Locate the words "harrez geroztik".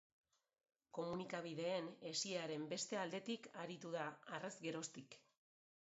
4.35-5.25